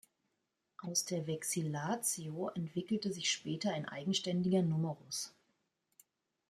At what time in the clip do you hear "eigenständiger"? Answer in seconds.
3.87-4.63